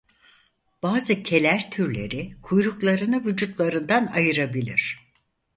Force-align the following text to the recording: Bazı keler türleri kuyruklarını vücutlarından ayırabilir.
Bazı 0.83 1.23
keler 1.23 1.71
türleri 1.71 2.33
kuyruklarını 2.41 3.25
vücutlarından 3.25 4.05
ayırabilir. 4.07 4.95